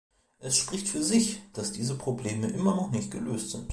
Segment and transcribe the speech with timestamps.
[0.39, 3.69] Es spricht für sich, dass diese Probleme immer noch nicht gelöst sind.